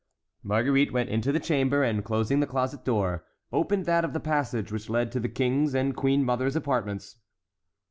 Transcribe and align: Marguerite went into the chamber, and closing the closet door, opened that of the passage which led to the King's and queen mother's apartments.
Marguerite 0.41 0.91
went 0.91 1.11
into 1.11 1.31
the 1.31 1.39
chamber, 1.39 1.83
and 1.83 2.03
closing 2.03 2.39
the 2.39 2.47
closet 2.47 2.83
door, 2.83 3.23
opened 3.51 3.85
that 3.85 4.03
of 4.03 4.13
the 4.13 4.19
passage 4.19 4.71
which 4.71 4.89
led 4.89 5.11
to 5.11 5.19
the 5.19 5.29
King's 5.29 5.75
and 5.75 5.95
queen 5.95 6.25
mother's 6.25 6.55
apartments. 6.55 7.17